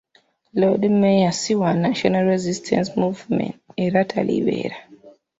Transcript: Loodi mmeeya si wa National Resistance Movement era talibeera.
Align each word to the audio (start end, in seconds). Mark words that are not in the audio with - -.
Loodi 0.55 0.89
mmeeya 0.89 1.31
si 1.31 1.55
wa 1.55 1.73
National 1.85 2.23
Resistance 2.33 2.91
Movement 3.01 3.55
era 3.85 4.01
talibeera. 4.11 4.75